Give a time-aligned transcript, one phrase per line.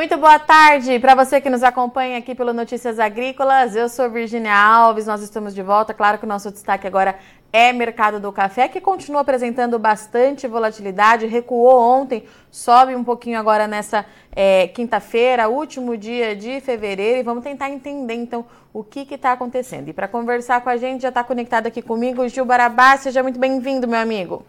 [0.00, 3.76] Muito boa tarde para você que nos acompanha aqui pelo Notícias Agrícolas.
[3.76, 5.92] Eu sou Virginia Alves, nós estamos de volta.
[5.92, 7.18] Claro que o nosso destaque agora
[7.52, 13.68] é mercado do café, que continua apresentando bastante volatilidade, recuou ontem, sobe um pouquinho agora
[13.68, 19.32] nessa é, quinta-feira, último dia de fevereiro, e vamos tentar entender então o que está
[19.32, 19.88] acontecendo.
[19.88, 22.96] E para conversar com a gente, já está conectado aqui comigo Gil Barabá.
[22.96, 24.46] Seja muito bem-vindo, meu amigo.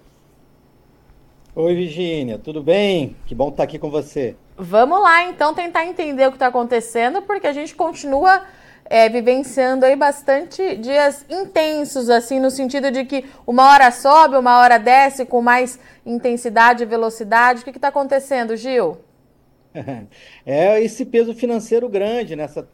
[1.54, 3.18] Oi, Virginia, tudo bem?
[3.26, 4.38] Que bom estar aqui com você.
[4.64, 8.44] Vamos lá, então, tentar entender o que está acontecendo, porque a gente continua
[8.86, 14.60] é, vivenciando aí bastante dias intensos, assim, no sentido de que uma hora sobe, uma
[14.60, 17.62] hora desce com mais intensidade e velocidade.
[17.62, 19.00] O que está acontecendo, Gil?
[20.46, 22.68] É esse peso financeiro grande nessa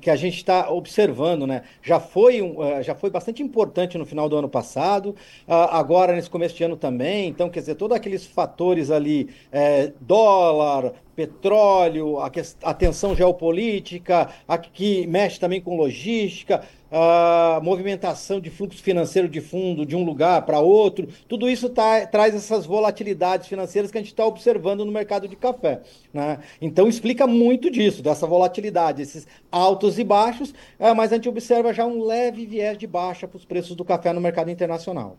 [0.00, 1.62] que a gente está observando, né?
[1.82, 5.14] Já foi, um, eh, já foi bastante importante no final do ano passado,
[5.46, 7.28] ah, agora nesse começo de ano também.
[7.28, 12.30] Então, quer dizer, todos aqueles fatores ali, é, dólar, petróleo, a,
[12.62, 16.62] a tensão geopolítica, a que mexe também com logística,
[16.94, 22.06] a movimentação de fluxo financeiro de fundo de um lugar para outro, tudo isso tá,
[22.06, 25.80] traz essas volatilidades financeiras que a gente está observando no mercado de café.
[26.12, 26.38] Né?
[26.60, 31.72] Então explica muito disso, dessa volatilidade, esses altos e baixos, é, mas a gente observa
[31.72, 35.16] já um leve viés de baixa para os preços do café no mercado internacional.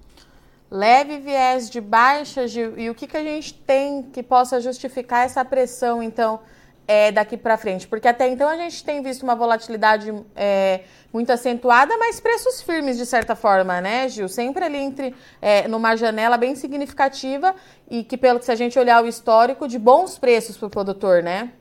[0.73, 5.23] Leve viés de baixa, Gil, e o que, que a gente tem que possa justificar
[5.23, 6.39] essa pressão, então,
[6.88, 7.88] é, daqui para frente?
[7.88, 10.79] Porque até então a gente tem visto uma volatilidade é,
[11.13, 14.27] muito acentuada, mas preços firmes de certa forma, né, Gil?
[14.27, 17.53] Sempre ali entre é, numa janela bem significativa
[17.88, 20.71] e que, pelo que se a gente olhar o histórico, de bons preços para o
[20.71, 21.51] produtor, né?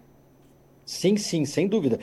[0.92, 1.98] Sim, sim, sem dúvida.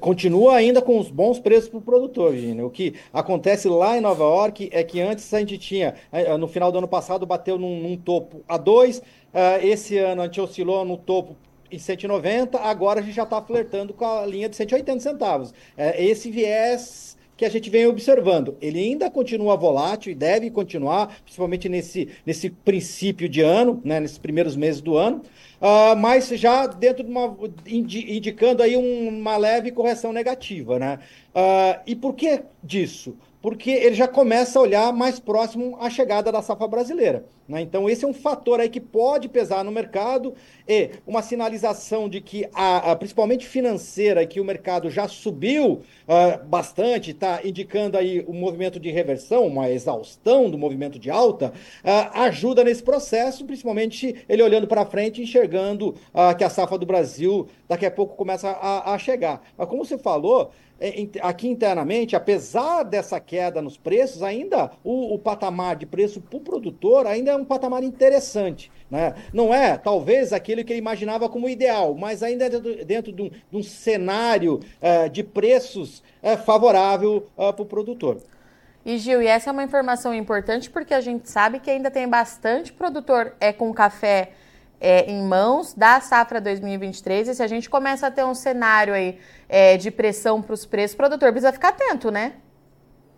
[0.00, 2.64] Continua ainda com os bons preços para o produtor, Virginia.
[2.64, 5.94] O que acontece lá em Nova York é que antes a gente tinha,
[6.38, 10.24] no final do ano passado, bateu num, num topo a 2, Uh, esse ano a
[10.24, 11.36] gente oscilou no topo
[11.70, 15.54] em 190, agora a gente já está flertando com a linha de 180 centavos.
[15.76, 18.54] Esse viés que a gente vem observando.
[18.60, 24.18] Ele ainda continua volátil e deve continuar, principalmente nesse, nesse princípio de ano, né, nesses
[24.18, 25.22] primeiros meses do ano,
[25.58, 27.34] uh, mas já dentro de uma.
[27.66, 30.78] Indi, indicando aí uma leve correção negativa.
[30.78, 30.98] Né?
[31.34, 33.16] Uh, e por que disso?
[33.42, 37.24] porque ele já começa a olhar mais próximo à chegada da safra brasileira.
[37.48, 37.62] Né?
[37.62, 40.34] Então, esse é um fator aí que pode pesar no mercado
[40.68, 46.44] e uma sinalização de que, a, a principalmente financeira, que o mercado já subiu uh,
[46.46, 52.20] bastante, está indicando aí um movimento de reversão, uma exaustão do movimento de alta, uh,
[52.20, 55.94] ajuda nesse processo, principalmente ele olhando para frente, enxergando
[56.36, 59.42] que a safra do Brasil daqui a pouco começa a, a chegar.
[59.56, 60.50] Mas como você falou,
[61.22, 66.40] aqui internamente, apesar dessa queda nos preços, ainda o, o patamar de preço para o
[66.40, 68.72] produtor ainda é um patamar interessante.
[68.90, 69.14] Né?
[69.32, 73.22] Não é, talvez, aquele que ele imaginava como ideal, mas ainda é dentro, dentro de,
[73.22, 78.18] um, de, um, cenário uh, de preços uh, favorável uh, para o produtor.
[78.84, 82.08] E Gil, e essa é uma informação importante porque a gente sabe que ainda tem
[82.08, 84.32] bastante produtor é, com café
[84.80, 88.94] é, em mãos da safra 2023 e se a gente começa a ter um cenário
[88.94, 89.18] aí
[89.48, 92.34] é, de pressão para os preços, o produtor precisa ficar atento, né?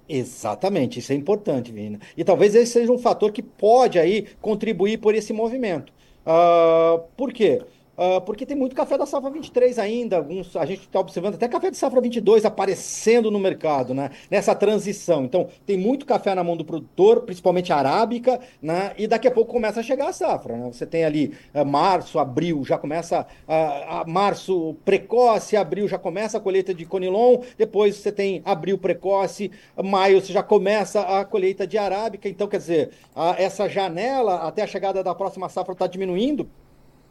[0.09, 2.01] Exatamente, isso é importante, Vina.
[2.17, 5.93] E talvez esse seja um fator que pode aí contribuir por esse movimento.
[6.27, 7.62] Uh, por quê?
[7.97, 11.47] Uh, porque tem muito café da safra 23 ainda, alguns, a gente está observando até
[11.47, 14.10] café de safra 22 aparecendo no mercado, né?
[14.30, 15.25] Nessa transição.
[15.25, 18.94] Então, tem muito café na mão do produtor, principalmente arábica, né?
[18.97, 20.70] E daqui a pouco começa a chegar a safra, né?
[20.72, 26.41] Você tem ali uh, março, abril, já começa uh, março precoce, abril já começa a
[26.41, 29.50] colheita de conilon, depois você tem abril precoce,
[29.84, 32.26] maio você já começa a colheita de arábica.
[32.26, 32.91] Então, quer dizer,
[33.36, 36.48] essa janela até a chegada da próxima safra está diminuindo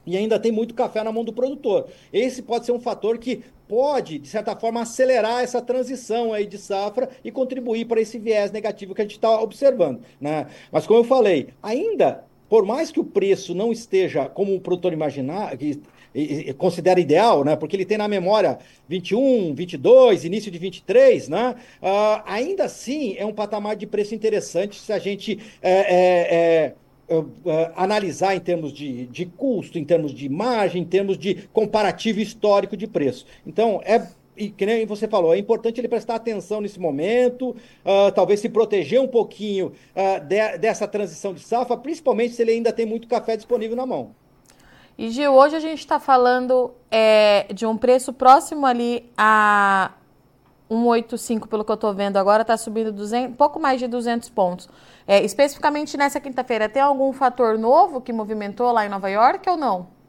[0.06, 1.88] e ainda tem muito café na mão do produtor.
[2.12, 6.58] Esse pode ser um fator que pode, de certa forma, acelerar essa transição aí de
[6.58, 10.02] safra e contribuir para esse viés negativo que a gente está observando.
[10.20, 10.48] Né?
[10.72, 14.92] Mas, como eu falei, ainda, por mais que o preço não esteja como o produtor
[14.92, 15.82] imaginar, que
[16.58, 17.56] considera ideal, né?
[17.56, 18.60] Porque ele tem na memória
[18.90, 21.56] 21, 22, início de 23, né?
[21.82, 26.74] Uh, ainda assim é um patamar de preço interessante se a gente é, é, é,
[27.76, 32.78] analisar em termos de, de custo, em termos de margem, em termos de comparativo histórico
[32.78, 33.26] de preço.
[33.46, 38.12] Então, é e que nem você falou, é importante ele prestar atenção nesse momento, uh,
[38.16, 42.72] talvez se proteger um pouquinho uh, de, dessa transição de safra, principalmente se ele ainda
[42.72, 44.16] tem muito café disponível na mão.
[44.98, 49.92] E Gil, hoje a gente está falando é, de um preço próximo ali a
[50.72, 54.70] 185, pelo que eu estou vendo agora, está subindo 200, pouco mais de 200 pontos.
[55.06, 59.58] É, especificamente nessa quinta-feira, tem algum fator novo que movimentou lá em Nova York ou
[59.58, 60.01] não?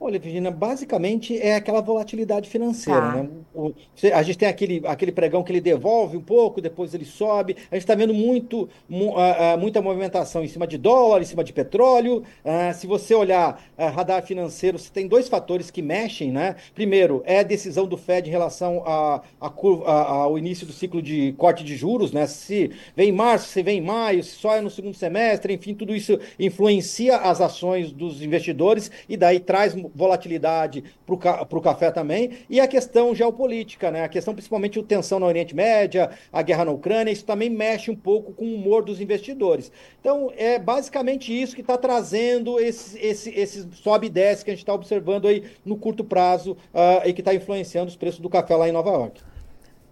[0.00, 3.12] Olha, Virginia, basicamente é aquela volatilidade financeira, Tá.
[3.14, 3.28] né?
[3.52, 3.72] O-
[4.14, 7.56] a gente tem aquele, aquele pregão que ele devolve um pouco, depois ele sobe.
[7.68, 11.24] A gente está vendo muito, mu- ah, ah, muita movimentação em cima de dólar, em
[11.24, 12.22] cima de petróleo.
[12.44, 16.54] Ah, se você olhar radar financeiro, você tem dois fatores que mexem, né?
[16.76, 20.72] Primeiro, é a decisão do Fed em relação a, a curva- a- ao início do
[20.72, 22.24] ciclo de corte de juros, né?
[22.28, 25.74] Se vem em março, se vem em maio, se só é no segundo semestre, enfim,
[25.74, 32.38] tudo isso influencia as ações dos investidores e daí traz volatilidade para o café também.
[32.48, 34.04] E a questão geopolítica, né?
[34.04, 37.90] A questão principalmente a tensão no Oriente Médio, a guerra na Ucrânia, isso também mexe
[37.90, 39.70] um pouco com o humor dos investidores.
[40.00, 44.54] Então, é basicamente isso que está trazendo esse, esse, esse sobe e desce que a
[44.54, 48.28] gente está observando aí no curto prazo uh, e que está influenciando os preços do
[48.28, 49.20] café lá em Nova York.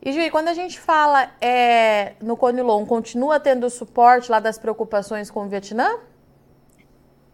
[0.02, 5.30] E, Juí, quando a gente fala é, no Conilon, continua tendo suporte lá das preocupações
[5.30, 5.98] com o Vietnã?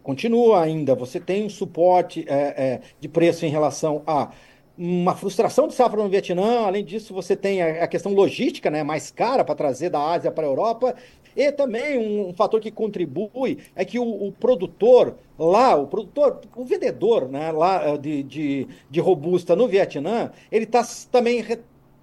[0.03, 4.31] Continua ainda, você tem um suporte é, é, de preço em relação a
[4.77, 8.83] uma frustração de safra no Vietnã, além disso você tem a, a questão logística, né,
[8.83, 10.95] mais cara para trazer da Ásia para a Europa,
[11.35, 16.41] e também um, um, fator que contribui é que o, o, produtor lá, o produtor,
[16.55, 21.43] o vendedor né, lá de, de, de robusta no Vietnã, ele está também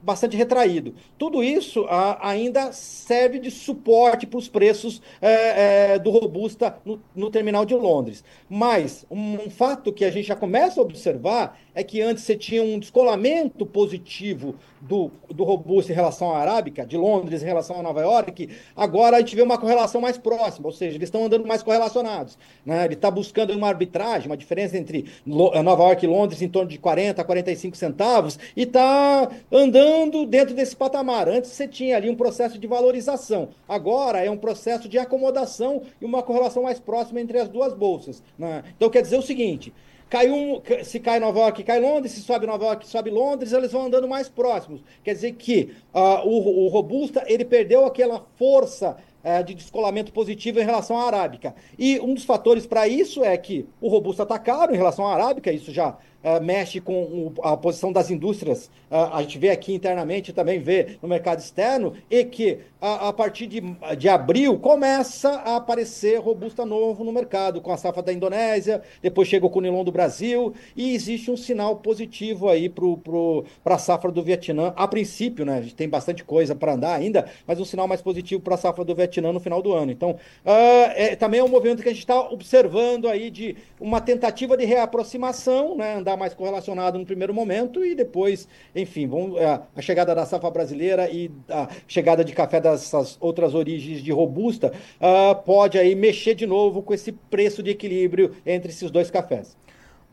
[0.02, 0.94] bastante retraído.
[1.18, 7.00] Tudo isso a, ainda serve de suporte para os preços é, é, do robusta no,
[7.14, 8.24] no, terminal de Londres.
[8.48, 12.36] Mas um, um fato que a gente já começa a observar é que antes você
[12.36, 17.78] tinha um descolamento positivo do, do robusto em relação à arábica, de Londres em relação
[17.78, 21.24] a Nova York, agora a gente vê uma correlação mais próxima, ou seja, eles estão
[21.24, 22.38] andando mais correlacionados.
[22.64, 22.84] Né?
[22.84, 26.78] Ele está buscando uma arbitragem, uma diferença entre Nova York e Londres em torno de
[26.78, 31.28] 40 a 45 centavos, e está andando dentro desse patamar.
[31.28, 36.04] Antes você tinha ali um processo de valorização, agora é um processo de acomodação e
[36.04, 38.22] uma correlação mais próxima entre as duas bolsas.
[38.38, 38.64] Né?
[38.76, 39.72] Então quer dizer o seguinte.
[40.10, 43.70] Cai um, se cai Nova York, cai Londres, se sobe Nova York, sobe Londres, eles
[43.70, 44.82] vão andando mais próximos.
[45.04, 50.58] Quer dizer que uh, o, o, Robusta ele perdeu aquela força uh, de descolamento positivo
[50.58, 51.54] em relação à Arábica.
[51.78, 55.14] E um dos fatores para isso é que o Robusta está caro em relação à
[55.14, 59.72] Arábica, isso já Uh, mexe com a posição das indústrias, uh, a gente vê aqui
[59.72, 63.62] internamente, também vê no mercado externo, e que a, a partir de,
[63.96, 69.28] de abril começa a aparecer robusta novo no mercado, com a safra da Indonésia, depois
[69.28, 74.22] chega o Conilon do Brasil, e existe um sinal positivo aí para a safra do
[74.22, 75.58] Vietnã, a princípio, né?
[75.58, 78.58] A gente tem bastante coisa para andar ainda, mas um sinal mais positivo para a
[78.58, 79.90] safra do Vietnã no final do ano.
[79.90, 84.00] Então, uh, é, também é um movimento que a gente está observando aí de uma
[84.00, 85.94] tentativa de reaproximação, né?
[85.94, 90.50] Andar mais correlacionado no primeiro momento e depois, enfim, vamos, a, a chegada da safra
[90.50, 96.34] brasileira e a chegada de café dessas outras origens de robusta uh, pode aí mexer
[96.34, 99.56] de novo com esse preço de equilíbrio entre esses dois cafés.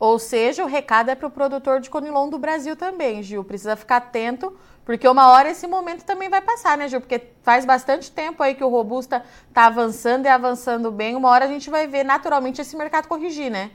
[0.00, 3.42] Ou seja, o recado é para o produtor de Conilon do Brasil também, Gil.
[3.42, 7.00] Precisa ficar atento, porque uma hora esse momento também vai passar, né, Gil?
[7.00, 11.16] Porque faz bastante tempo aí que o Robusta está avançando e avançando bem.
[11.16, 13.72] Uma hora a gente vai ver naturalmente esse mercado corrigir, né?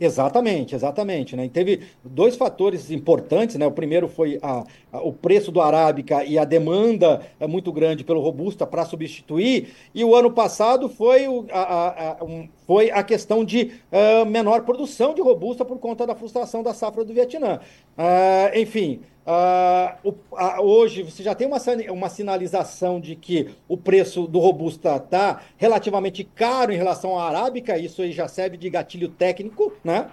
[0.00, 1.34] Exatamente, exatamente.
[1.34, 1.46] Né?
[1.46, 3.56] E teve dois fatores importantes.
[3.56, 3.66] Né?
[3.66, 8.04] O primeiro foi a, a, o preço do Arábica e a demanda é muito grande
[8.04, 9.74] pelo Robusta para substituir.
[9.94, 15.14] E o ano passado foi, o, a, um, foi a questão de uh, menor produção
[15.14, 17.60] de Robusta por conta da frustração da safra do Vietnã.
[17.96, 21.58] Uh, enfim, Uh, o, hoje você já tem uma,
[21.90, 27.76] uma sinalização de que o preço do Robusta está relativamente caro em relação à Arábica,
[27.76, 30.06] isso aí já serve de gatilho técnico, né?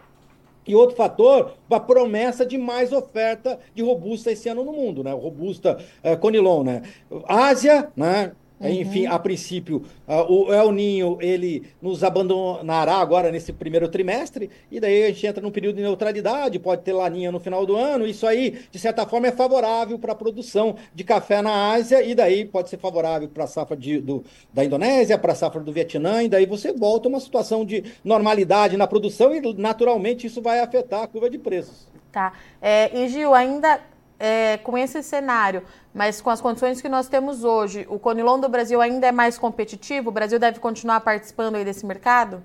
[0.68, 5.14] E outro fator, a promessa de mais oferta de Robusta esse ano no mundo, né?
[5.14, 6.82] Robusta uh, Conilon, né?
[7.26, 8.34] Ásia, né?
[8.60, 8.70] Uhum.
[8.70, 14.80] Enfim, a princípio, uh, o El Ninho ele nos abandonará agora nesse primeiro trimestre, e
[14.80, 18.08] daí a gente entra num período de neutralidade, pode ter laninha no final do ano.
[18.08, 22.16] Isso aí, de certa forma, é favorável para a produção de café na Ásia, e
[22.16, 25.74] daí pode ser favorável para a safra de, do, da Indonésia, para a safra do
[25.74, 30.42] Vietnã, e daí você volta a uma situação de normalidade na produção, e naturalmente isso
[30.42, 31.88] vai afetar a curva de preços.
[32.10, 32.32] Tá.
[32.62, 33.82] É, e Gil, ainda
[34.20, 38.50] é, com esse cenário, mas com as condições que nós temos hoje, o Conilon do
[38.50, 40.10] Brasil ainda é mais competitivo?
[40.10, 42.44] O Brasil deve continuar participando aí desse mercado?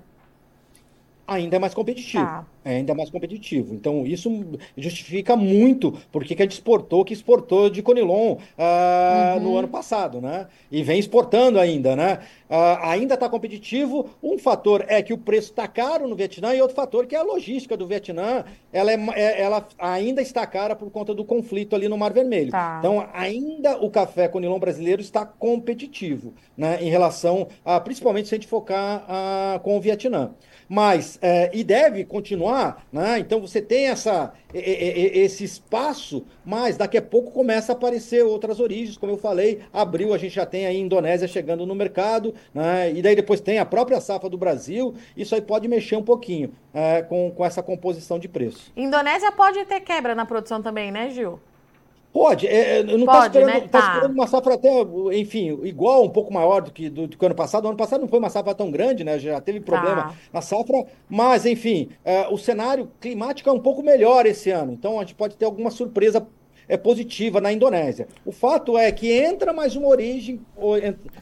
[1.27, 2.25] Ainda é mais competitivo.
[2.25, 2.45] Tá.
[2.63, 3.73] É ainda mais competitivo.
[3.73, 4.29] Então, isso
[4.77, 9.39] justifica muito porque que a gente exportou, que exportou de Conilon uh, uhum.
[9.39, 10.47] no ano passado, né?
[10.71, 12.19] E vem exportando ainda, né?
[12.47, 14.11] Uh, ainda está competitivo.
[14.21, 17.19] Um fator é que o preço está caro no Vietnã e outro fator que é
[17.19, 18.45] a logística do Vietnã.
[18.71, 22.51] Ela, é, é, ela ainda está cara por conta do conflito ali no Mar Vermelho.
[22.51, 22.77] Tá.
[22.77, 26.77] Então, ainda o café Conilon brasileiro está competitivo, né?
[26.79, 30.31] Em relação a, principalmente se a gente focar uh, com o Vietnã.
[30.73, 33.19] Mas, é, e deve continuar continuar, né?
[33.19, 38.97] Então você tem essa, esse espaço, mas daqui a pouco começa a aparecer outras origens,
[38.97, 42.91] como eu falei, abril a gente já tem a Indonésia chegando no mercado, né?
[42.91, 46.53] e daí depois tem a própria safra do Brasil, isso aí pode mexer um pouquinho
[46.73, 48.71] é, com, com essa composição de preço.
[48.75, 51.39] Indonésia pode ter quebra na produção também, né, Gil?
[52.13, 53.67] Pode, é, é eu não estou esperando, né?
[53.69, 53.79] tá.
[53.79, 54.69] esperando uma safra até,
[55.13, 57.65] enfim, igual, um pouco maior do que, do, do que o ano passado.
[57.65, 59.17] O ano passado não foi uma safra tão grande, né?
[59.17, 60.15] Já teve problema tá.
[60.33, 64.73] na safra, mas, enfim, é, o cenário climático é um pouco melhor esse ano.
[64.73, 66.27] Então a gente pode ter alguma surpresa
[66.71, 68.07] é positiva na Indonésia.
[68.25, 70.39] O fato é que entra mais uma origem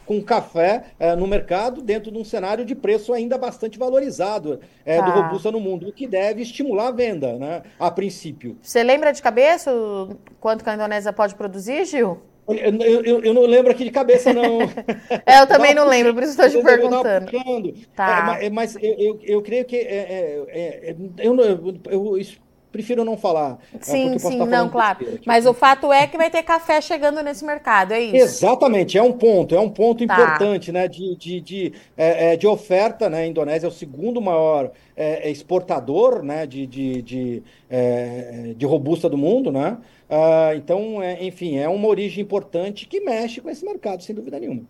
[0.06, 4.98] com café é, no mercado dentro de um cenário de preço ainda bastante valorizado é,
[5.02, 5.22] do tá.
[5.22, 8.58] robusta no mundo, o que deve estimular a venda, né, a princípio.
[8.62, 9.72] Você lembra de cabeça
[10.40, 12.20] quanto que a Indonésia pode produzir, Gil?
[12.48, 14.62] Eu, eu, eu, não lembro aqui de cabeça, não.
[15.26, 17.74] é, eu também não lembro, por isso estou te perguntando.
[17.96, 18.38] Tá.
[18.40, 19.78] É, mas, mas eu, eu, creio que.
[19.78, 21.36] É, é, é eu,
[21.90, 22.18] eu,
[22.72, 23.58] prefiro não falar.
[23.74, 25.20] É, sim, sim, não, claro.
[25.26, 28.16] Mas o fato é que vai ter café chegando nesse mercado, é isso?
[28.16, 30.14] Exatamente, é um ponto, é um ponto tá.
[30.14, 34.22] importante, né, de, de, de, é, é, de oferta, né, a Indonésia é o segundo
[34.22, 39.78] maior é, exportador, né, de, de, de, é, de robusta do mundo, né,
[40.10, 44.40] uh, então, é, enfim, é uma origem importante que mexe com esse mercado, sem dúvida
[44.40, 44.64] nenhuma.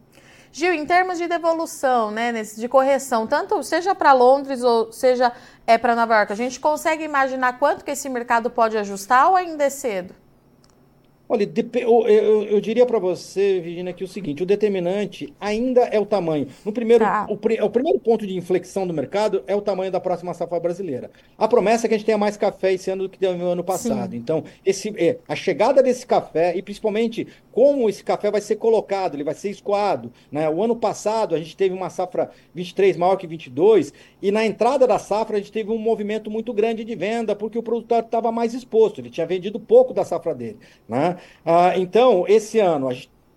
[0.51, 5.31] Gil, em termos de devolução, né, de correção, tanto seja para Londres ou seja
[5.67, 9.35] é, para Nova York, a gente consegue imaginar quanto que esse mercado pode ajustar ou
[9.35, 10.15] ainda é cedo?
[11.31, 16.47] Olha, eu, diria para você, Virginia, que o seguinte: o determinante ainda é o tamanho.
[16.65, 17.27] No primeiro, tá.
[17.29, 21.11] o, o, primeiro ponto de inflexão do mercado é o tamanho da próxima safra brasileira.
[21.37, 23.63] A promessa é que a gente tenha mais café esse ano do que no ano
[23.63, 24.13] passado.
[24.13, 24.17] Sim.
[24.17, 29.15] Então, esse, é, a chegada desse café, e principalmente como esse café vai ser colocado,
[29.15, 30.11] ele vai ser escoado.
[30.31, 30.49] Né?
[30.49, 34.87] O ano passado a gente teve uma safra 23 maior que 22, e na entrada
[34.87, 38.31] da safra a gente teve um movimento muito grande de venda, porque o produtor estava
[38.31, 40.57] mais exposto, ele tinha vendido pouco da safra dele.
[40.87, 41.18] Né?
[41.45, 42.89] Ah, então, esse ano,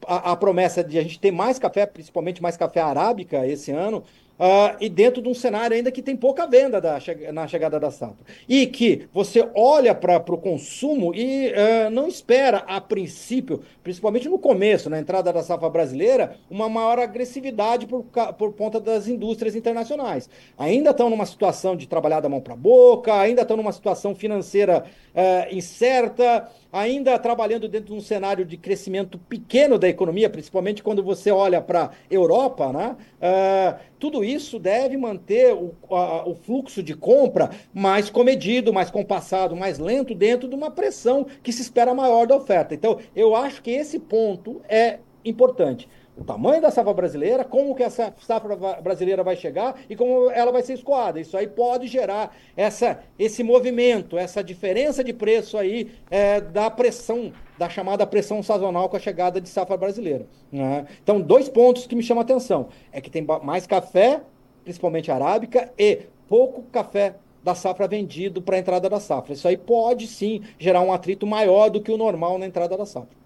[0.06, 4.02] a, a, promessa de a gente ter mais café, principalmente mais café arábica esse ano,
[4.38, 6.98] Uh, e dentro de um cenário ainda que tem pouca venda da,
[7.32, 8.24] na chegada da safra.
[8.48, 14.38] E que você olha para o consumo e uh, não espera, a princípio, principalmente no
[14.38, 18.04] começo, na entrada da safra brasileira, uma maior agressividade por,
[18.36, 20.28] por conta das indústrias internacionais.
[20.58, 24.14] Ainda estão numa situação de trabalhar da mão para a boca, ainda estão numa situação
[24.14, 24.84] financeira
[25.14, 31.02] uh, incerta, ainda trabalhando dentro de um cenário de crescimento pequeno da economia, principalmente quando
[31.02, 32.96] você olha para a Europa, né?
[33.20, 39.78] Uh, isso deve manter o, a, o fluxo de compra mais comedido, mais compassado, mais
[39.78, 42.74] lento, dentro de uma pressão que se espera maior da oferta.
[42.74, 47.82] Então, eu acho que esse ponto é importante o tamanho da safra brasileira, como que
[47.82, 51.18] essa safra brasileira vai chegar e como ela vai ser escoada.
[51.18, 57.32] Isso aí pode gerar essa, esse movimento, essa diferença de preço aí é, da pressão,
[57.62, 60.26] da chamada pressão sazonal com a chegada de safra brasileira.
[60.50, 60.84] Né?
[61.00, 62.70] Então, dois pontos que me chamam a atenção.
[62.90, 64.20] É que tem mais café,
[64.64, 69.32] principalmente arábica, e pouco café da safra vendido para a entrada da safra.
[69.32, 72.84] Isso aí pode sim gerar um atrito maior do que o normal na entrada da
[72.84, 73.16] safra.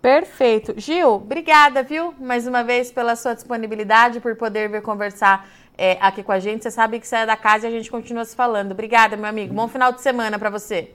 [0.00, 0.74] Perfeito.
[0.76, 2.14] Gil, obrigada, viu?
[2.20, 6.62] Mais uma vez pela sua disponibilidade, por poder vir conversar é, aqui com a gente.
[6.62, 8.70] Você sabe que você é da casa e a gente continua se falando.
[8.70, 9.52] Obrigada, meu amigo.
[9.52, 10.92] Bom final de semana para você.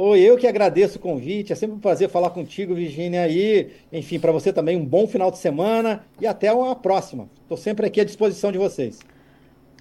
[0.00, 1.52] Oi, eu que agradeço o convite.
[1.52, 3.26] É sempre um prazer falar contigo, Virginia.
[3.28, 7.28] E, enfim, para você também um bom final de semana e até uma próxima.
[7.42, 9.00] Estou sempre aqui à disposição de vocês.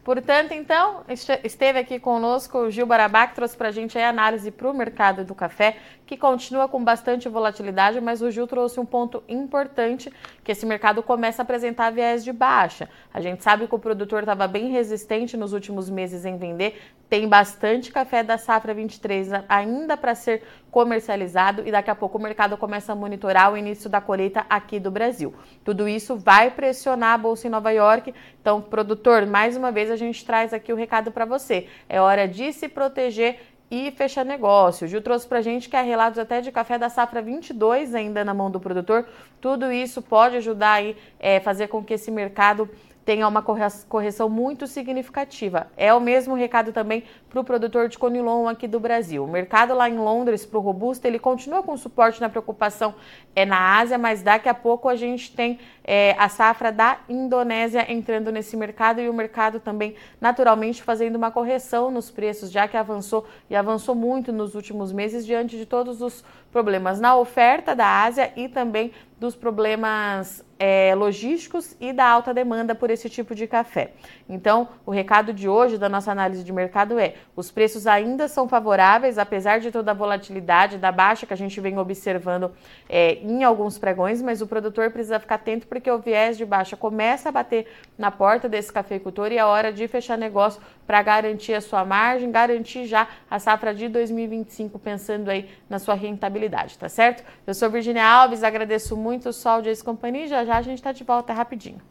[0.08, 1.04] Portanto, então,
[1.44, 4.74] esteve aqui conosco o Gil Barabá, que trouxe para a gente a análise para o
[4.74, 10.10] mercado do café, que continua com bastante volatilidade, mas o Gil trouxe um ponto importante,
[10.46, 12.88] que esse mercado começa a apresentar viés de baixa.
[13.14, 17.28] A gente sabe que o produtor estava bem resistente nos últimos meses em vender, tem
[17.28, 20.42] bastante café da safra 23 ainda para ser
[20.78, 24.80] comercializado e daqui a pouco o mercado começa a monitorar o início da colheita aqui
[24.80, 25.34] do Brasil.
[25.64, 28.14] Tudo isso vai pressionar a bolsa em Nova York.
[28.40, 31.68] Então, produtor, mais uma vez a gente traz aqui o recado para você.
[31.90, 33.40] É hora de se proteger
[33.72, 34.86] e fechar negócio.
[34.86, 38.24] O Gil trouxe para gente que há relatos até de café da safra 22 ainda
[38.24, 39.08] na mão do produtor.
[39.42, 42.70] Tudo isso pode ajudar aí, é, fazer com que esse mercado
[43.08, 45.68] tenha uma correção muito significativa.
[45.78, 49.24] É o mesmo recado também para o produtor de conilon aqui do Brasil.
[49.24, 52.96] O mercado lá em Londres para o robusto ele continua com suporte na preocupação
[53.34, 57.90] é na Ásia, mas daqui a pouco a gente tem é, a safra da Indonésia
[57.90, 62.76] entrando nesse mercado e o mercado também naturalmente fazendo uma correção nos preços, já que
[62.76, 68.04] avançou e avançou muito nos últimos meses diante de todos os problemas na oferta da
[68.04, 73.48] Ásia e também dos problemas é, logísticos e da alta demanda por esse tipo de
[73.48, 73.92] café.
[74.28, 78.48] Então, o recado de hoje da nossa análise de mercado é: os preços ainda são
[78.48, 82.52] favoráveis, apesar de toda a volatilidade da baixa que a gente vem observando
[82.90, 86.76] é, em alguns pregões, mas o produtor precisa ficar atento porque o viés de baixa
[86.76, 91.54] começa a bater na porta desse cafeicultor e é hora de fechar negócio para garantir
[91.54, 96.90] a sua margem, garantir já a safra de 2025, pensando aí na sua rentabilidade, tá
[96.90, 97.24] certo?
[97.46, 100.92] Eu sou Virginia Alves, agradeço muito o sol de ex-companhia já já a gente está
[100.94, 101.82] de volta rapidinho.